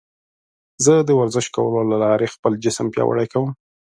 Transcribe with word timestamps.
زه 0.85 0.93
د 1.07 1.09
ورزش 1.19 1.45
کولو 1.55 1.81
له 1.91 1.97
لارې 2.03 2.31
خپل 2.35 2.51
جسم 2.63 2.85
پیاوړی 2.93 3.27
کوم. 3.33 3.49